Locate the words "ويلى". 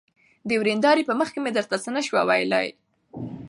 2.25-2.67